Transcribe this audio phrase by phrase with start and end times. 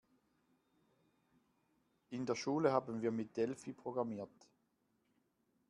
[2.09, 4.47] In der Schule haben wir mit Delphi programmiert.